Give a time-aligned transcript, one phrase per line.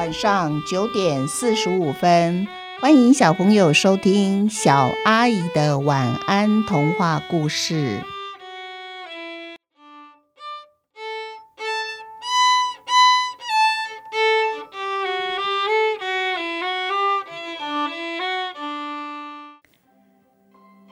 [0.00, 2.48] 晚上九点四十五分，
[2.80, 8.02] 欢迎小朋友收听小阿姨的晚安童话故事。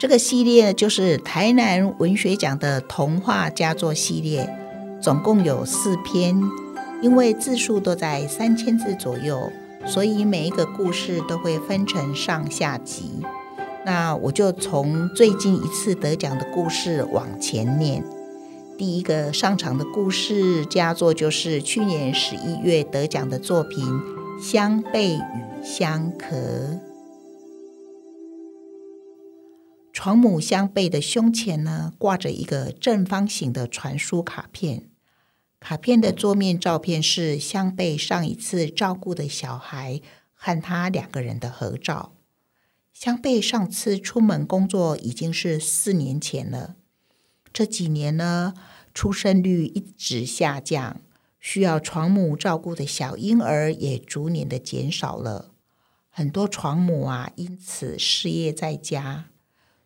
[0.00, 4.52] 这个系列就是台南文学奖的童话佳作系列，
[5.00, 6.65] 总共有四篇。
[7.02, 9.52] 因为字数都在三千字左右，
[9.86, 13.22] 所以每一个故事都会分成上下集。
[13.84, 18.02] 那我就从最近一次得奖的故事往前念。
[18.76, 23.84] 第一个上场的故事佳作就是去年十一月得奖的作品
[24.42, 26.36] 《香贝与香壳》。
[29.92, 34.90] 床母香贝的胸前呢，挂着一个正方形的传输卡片。
[35.68, 40.00] 卡片的桌面照片是香贝上一次照顾的小孩
[40.32, 42.12] 和他两个人的合照。
[42.92, 46.76] 香贝上次出门工作已经是四年前了。
[47.52, 48.54] 这几年呢，
[48.94, 51.00] 出生率一直下降，
[51.40, 55.50] 需要床母照顾的小婴儿也逐年的减少了。
[56.08, 59.30] 很多床母啊，因此失业在家。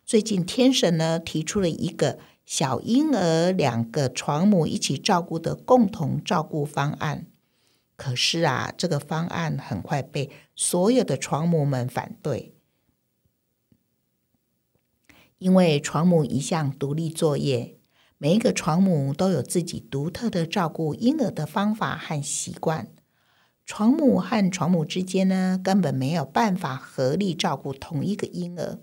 [0.05, 2.19] 最近天神呢提出了一个。
[2.51, 7.27] 小婴儿两个床母一起照顾的共同照顾方案，
[7.95, 12.57] 可是啊，这个方案很快被所有的床母们反对，
[15.39, 17.79] 因为床母一向独立作业，
[18.19, 22.89] 每一个床母都有自己独特的照顾婴儿的方法和习惯，
[23.65, 28.81] 床母和床母之间呢，根本没有办法合力照顾同一个婴儿。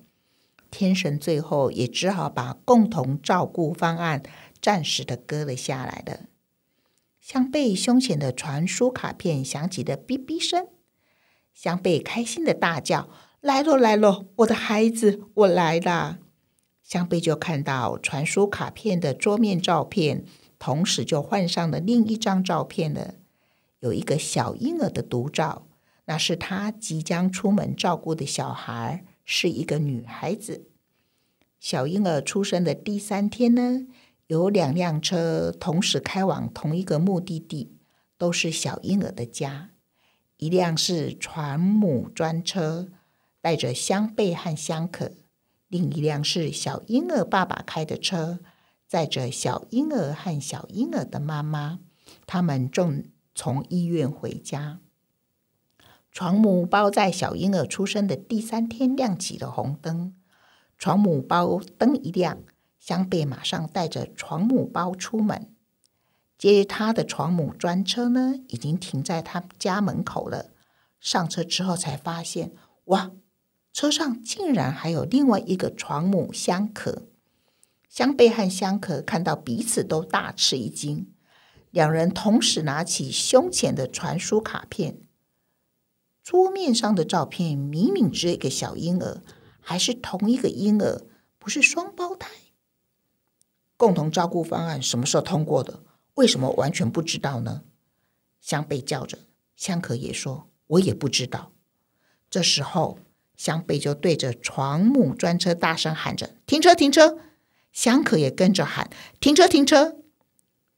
[0.70, 4.24] 天神最后也只好把共同照顾方案
[4.62, 6.22] 暂时的搁了下来了。
[7.20, 10.68] 香贝胸前的传输卡片响起的哔哔声，
[11.54, 13.10] 香贝开心的大叫
[13.42, 16.20] ：“来喽来喽，我的孩子，我来啦！”
[16.82, 20.24] 香贝就看到传输卡片的桌面照片，
[20.58, 23.16] 同时就换上了另一张照片了，
[23.80, 25.68] 有一个小婴儿的独照，
[26.06, 29.04] 那是他即将出门照顾的小孩。
[29.30, 30.70] 是一个女孩子。
[31.60, 33.86] 小婴儿出生的第三天呢，
[34.28, 37.76] 有两辆车同时开往同一个目的地，
[38.18, 39.72] 都是小婴儿的家。
[40.38, 42.88] 一辆是船母专车，
[43.42, 45.10] 带着香贝和香可；
[45.68, 48.40] 另一辆是小婴儿爸爸开的车，
[48.88, 51.80] 载着小婴儿和小婴儿的妈妈。
[52.26, 53.04] 他们正
[53.36, 54.80] 从医院回家。
[56.20, 60.16] 床母包在小婴儿出生的第三天亮起了红灯，
[60.76, 62.40] 床母包灯一亮，
[62.80, 65.54] 香贝马上带着床母包出门。
[66.36, 70.50] 接他的床母专车呢，已经停在他家门口了。
[71.00, 72.52] 上车之后才发现，
[72.86, 73.12] 哇，
[73.72, 77.04] 车上竟然还有另外一个床母香可。
[77.88, 81.14] 香贝和香可看到彼此都大吃一惊，
[81.70, 84.98] 两人同时拿起胸前的传输卡片。
[86.30, 89.24] 桌面上的照片明明只有一个小婴儿，
[89.62, 91.04] 还是同一个婴儿，
[91.40, 92.28] 不是双胞胎。
[93.78, 95.84] 共同照顾方案什么时候通过的？
[96.16, 97.62] 为什么完全不知道呢？
[98.42, 99.20] 香贝叫着，
[99.56, 101.54] 香可也说：“我也不知道。”
[102.30, 103.00] 这时候，
[103.38, 107.20] 香贝就对着床母专车大声喊着：“停车，停车！”
[107.72, 108.90] 香可也跟着喊
[109.22, 109.96] ：“停车，停车！”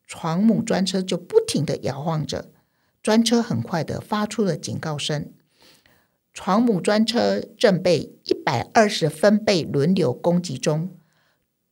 [0.06, 2.52] 床母专车就不停的摇晃着，
[3.02, 5.34] 专车很快的发出了警告声。
[6.42, 10.98] 床母专车正被一百二十分贝轮流攻击中，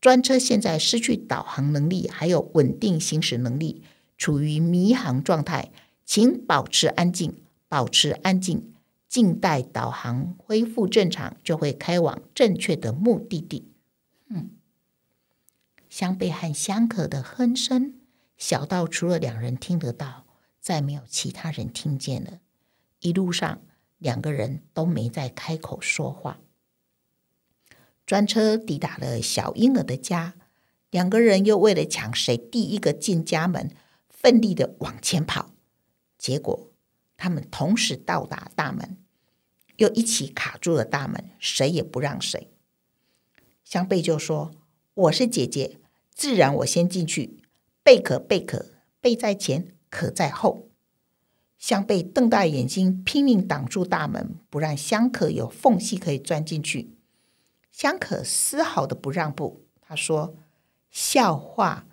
[0.01, 3.81] 专车现在失去导航能力，还有稳定行驶能力，
[4.17, 5.71] 处于迷航状态，
[6.03, 7.37] 请保持安静，
[7.69, 8.73] 保持安静，
[9.07, 13.71] 静待导航恢复正常，就会开往正确的目的地。
[14.27, 14.49] 嗯，
[15.87, 17.93] 相贝和相可的哼声
[18.37, 20.25] 小到除了两人听得到，
[20.59, 22.39] 再没有其他人听见了。
[22.99, 23.61] 一路上。
[23.97, 26.39] 两个人都没再开口说话。
[28.05, 30.35] 专车抵达了小婴儿的家，
[30.89, 33.71] 两个人又为了抢谁第一个进家门，
[34.09, 35.51] 奋力的往前跑。
[36.17, 36.71] 结果
[37.17, 38.97] 他们同时到达大门，
[39.75, 42.49] 又一起卡住了大门，谁也不让谁。
[43.63, 44.51] 香贝就说
[44.95, 45.77] ：“我是姐姐，
[46.13, 47.43] 自然我先进去。
[47.83, 48.71] 贝壳贝壳，
[49.01, 50.66] 贝在前，可在后。”
[51.57, 56.95] 香贝瞪大眼睛，拼命挡住大门，不让香可有缝隙可以钻进去。
[57.71, 60.35] 香可丝毫的不让步，他说
[60.89, 61.87] ：“笑话，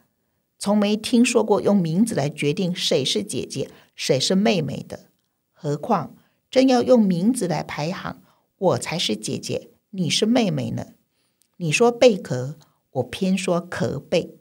[0.59, 5.11] 从没听说过用名字来决定谁是姐姐，谁是妹妹的。
[5.53, 6.17] 何况
[6.51, 8.23] 真要用名字来排行，
[8.59, 10.89] 我才是姐姐，你是妹妹呢。
[11.57, 12.57] 你说贝壳，
[12.93, 14.37] 我偏说壳贝。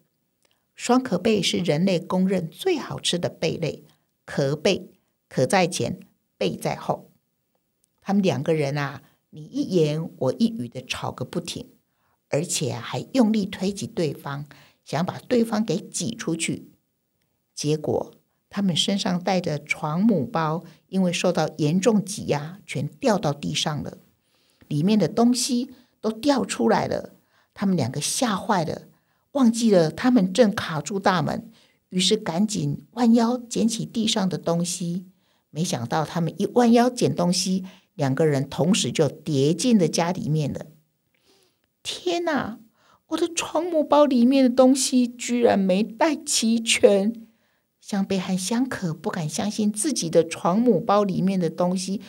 [0.75, 3.83] 双壳贝是人类公认最好吃的贝类，
[4.25, 4.89] 壳贝
[5.33, 5.99] 可在前，
[6.37, 7.09] 背在后。
[8.01, 9.01] 他们两个人啊，
[9.31, 11.69] 你一言我一语的吵个不停，
[12.29, 14.45] 而且还用力推挤对方，
[14.85, 16.69] 想把对方给挤出去。
[17.55, 18.13] 结果
[18.51, 23.97] 他们身上带的床母包，因为受到严重挤压，全掉到地上了，
[24.67, 27.15] 里面的东西都掉出来了。
[27.55, 28.83] 他们两个吓坏了，
[29.31, 31.49] 忘记了他们正卡住大门，
[31.89, 35.07] 于是赶紧弯腰捡起地上的东西。
[35.53, 37.63] 没想到他们一弯腰捡东西。
[37.95, 40.65] 两个人同时就跌进了家里面了。
[41.83, 42.59] 天哪！
[43.09, 47.27] 我的床母包里面的东西居然没带齐全。
[47.79, 52.01] 香贝和香可不敢相信自己的床母包里面的东西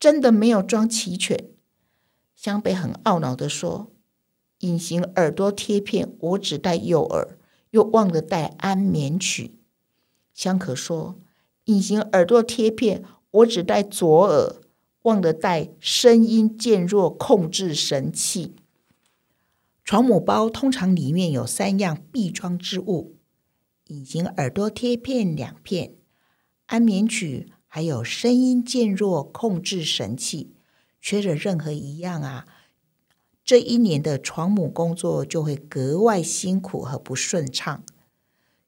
[0.00, 1.38] 真的没有装齐全。
[2.34, 3.92] 香贝很懊恼的说
[4.60, 7.38] ：“隐形耳朵贴片我只带右耳，
[7.70, 9.60] 又忘了带安眠曲。”
[10.34, 11.20] 香可说
[11.64, 14.56] ：“隐形耳朵贴片我只带左耳。”
[15.04, 18.54] 忘了带声音渐弱控制神器。
[19.82, 23.16] 床母包通常里面有三样必装之物：
[23.86, 25.94] 隐形耳朵贴片两片，
[26.66, 30.54] 安眠曲，还有声音渐弱控制神器。
[31.00, 32.46] 缺了任何一样啊，
[33.42, 37.82] 这一年的床母工作就会格外辛苦和不顺畅。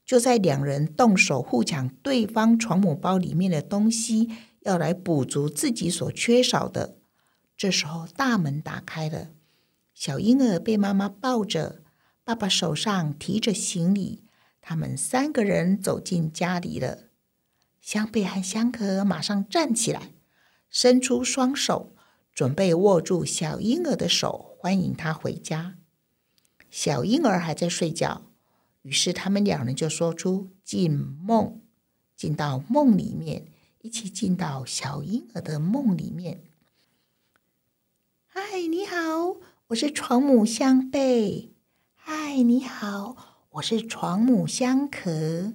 [0.05, 4.31] 就在两人动手互抢对方床母包里面的东西。
[4.65, 6.97] 要来补足自己所缺少的。
[7.57, 9.31] 这时候，大门打开了，
[9.93, 11.83] 小婴儿被妈妈抱着，
[12.23, 14.23] 爸爸手上提着行李，
[14.61, 17.09] 他们三个人走进家里了。
[17.81, 20.13] 香贝和香可马上站起来，
[20.71, 21.97] 伸出双手，
[22.33, 25.75] 准备握住小婴儿的手，欢迎他回家。
[26.71, 28.23] 小婴儿还在睡觉，
[28.83, 31.61] 于是他们两人就说出“进梦”，
[32.17, 33.47] 进到梦里面。
[33.85, 36.45] 一起进到小婴儿的梦里面。
[38.27, 38.41] 嗨，
[38.71, 41.51] 你好，我是床母香贝。
[41.97, 45.55] 嗨，你好，我是床母香壳。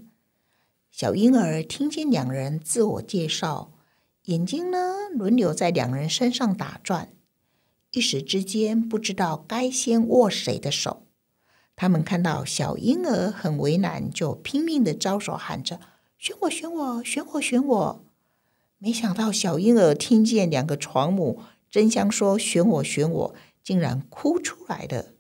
[0.92, 3.72] 小婴儿听见两人自我介绍，
[4.24, 7.14] 眼睛呢轮流在两人身上打转，
[7.92, 11.07] 一时之间不知道该先握谁的手。
[11.78, 15.80] 他们看到小婴儿很为难，就拼命的招手喊着
[16.18, 18.04] ：“选我，选我，选我，选我。”
[18.80, 21.40] 没想到小婴儿听见两个床母
[21.70, 25.14] 争相说“选我，选我”，竟然哭出来了。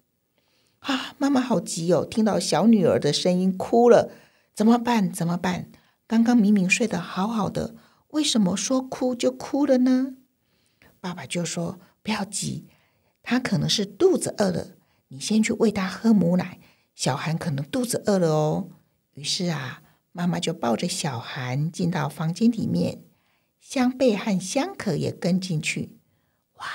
[0.79, 2.03] 啊，妈妈好急哦！
[2.03, 4.11] 听到小女儿的声音哭了，
[4.55, 5.11] 怎么办？
[5.11, 5.69] 怎么办？
[6.07, 7.75] 刚刚明明睡得好好的，
[8.09, 10.15] 为什么说哭就哭了呢？
[10.99, 12.65] 爸爸就说：“不要急，
[13.21, 14.76] 他可能是肚子饿了，
[15.09, 16.59] 你先去喂他喝母奶。
[16.95, 18.69] 小韩可能肚子饿了哦。”
[19.13, 23.03] 于是啊，妈妈就抱着小韩进到房间里面。
[23.59, 25.97] 香贝和香可也跟进去。
[26.53, 26.65] 哇，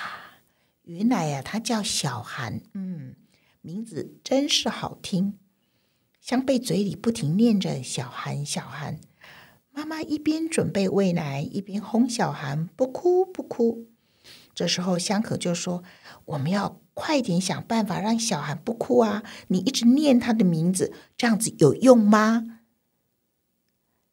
[0.82, 3.16] 原来呀，他叫小韩，嗯，
[3.60, 5.38] 名字真是好听。
[6.20, 9.00] 香贝嘴里不停念着“小韩，小韩”。
[9.74, 13.88] 妈妈一边准备喂奶，一边哄小韩：“不哭，不哭。”
[14.54, 15.82] 这时候，香可就说
[16.26, 19.22] ：“我们要快点想办法让小韩不哭啊！
[19.48, 22.60] 你一直念他的名字，这样子有用吗？”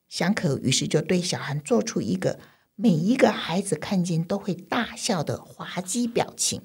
[0.08, 2.39] 香可于是就对小韩做出一个。
[2.81, 6.62] 每一个孩子看见都会大笑的滑稽表情。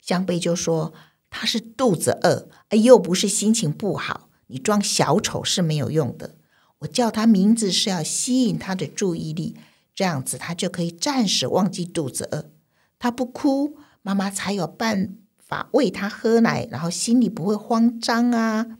[0.00, 0.94] 香贝就说
[1.28, 4.30] ：“他是肚子饿，哎，又不是心情不好。
[4.46, 6.36] 你装小丑是没有用的。
[6.78, 9.56] 我叫他名字是要吸引他的注意力，
[9.96, 12.52] 这样子他就可以暂时忘记肚子饿。
[13.00, 18.78] 他不哭，妈妈才有办法喂他喝奶，然后心里不会慌张啊。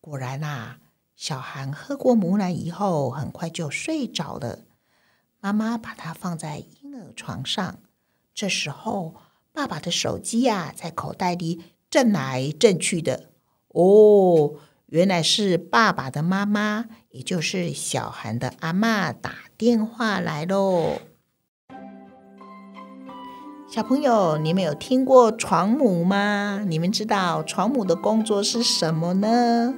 [0.00, 0.78] 果然啊。”
[1.16, 4.66] 小韩喝过母奶以后，很快就睡着了。
[5.40, 7.78] 妈妈把他放在婴儿床上。
[8.34, 9.14] 这时候，
[9.50, 13.30] 爸爸的手机呀，在口袋里震来震去的。
[13.68, 20.98] 哦，原来是爸爸的妈妈，也就是小韩的阿妈打电话来喽。
[23.68, 26.62] 小朋友，你们有听过床母吗？
[26.66, 29.74] 你们知道床母的工作是什么呢？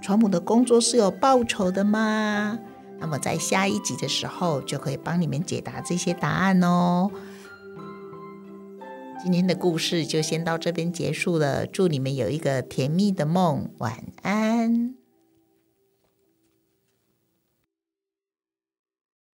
[0.00, 2.58] 床母的工作是有报酬的吗？
[3.00, 7.10] 那么在下一集的时候，就可以帮你们解答这些答案哦。
[9.22, 14.95] 今天的故事就先到这边结束了，祝你们有一个甜蜜的梦，晚安。